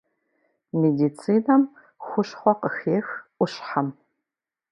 [0.79, 1.61] Медицинэм
[2.05, 3.07] хущхъуэ къыхех
[3.37, 3.87] ӏущхьэм.